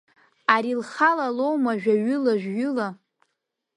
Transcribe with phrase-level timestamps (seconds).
[0.53, 2.87] Ари лхала лоума, жәаҩыла, шәҩыла…